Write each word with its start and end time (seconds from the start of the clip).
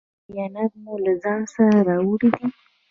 ایا 0.03 0.09
معاینات 0.27 0.71
مو 0.83 0.93
له 1.05 1.13
ځان 1.23 1.41
سره 1.53 1.75
راوړي 1.87 2.29
دي؟ 2.35 2.45